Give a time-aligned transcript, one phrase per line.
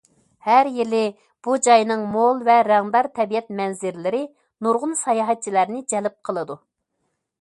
[0.45, 1.01] ھەر يىلى،
[1.47, 4.23] بۇ جاينىڭ مول ۋە رەڭدار تەبىئەت مەنزىرىلىرى
[4.69, 6.57] نۇرغۇن ساياھەتچىلەرنى جەلپ قىلىدۇ.